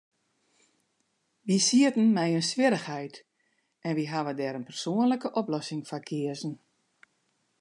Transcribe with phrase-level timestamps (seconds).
[1.45, 3.15] Wy sieten mei in swierrichheid,
[3.87, 6.53] en wy hawwe dêr in persoanlike oplossing foar keazen.